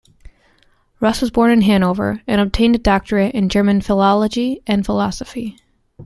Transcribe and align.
Rust 0.99 1.21
was 1.21 1.29
born 1.29 1.51
in 1.51 1.61
Hannover, 1.61 2.23
and 2.25 2.41
obtained 2.41 2.73
a 2.73 2.79
doctorate 2.79 3.35
in 3.35 3.49
German 3.49 3.81
philology 3.81 4.63
and 4.65 4.83
philosophy. 4.83 5.59